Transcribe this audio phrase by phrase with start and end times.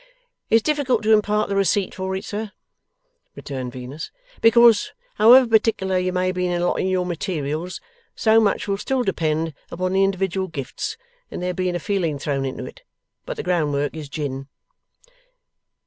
[0.49, 2.51] 'It's difficult to impart the receipt for it, sir,'
[3.35, 4.09] returned Venus,
[4.41, 7.79] 'because, however particular you may be in allotting your materials,
[8.15, 10.97] so much will still depend upon the individual gifts,
[11.29, 12.81] and there being a feeling thrown into it.
[13.27, 14.47] But the groundwork is gin.